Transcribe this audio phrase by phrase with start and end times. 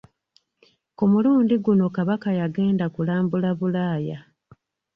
[0.97, 4.19] Ku mulundi guno Kabaka yagenda kulambula Bulaaya.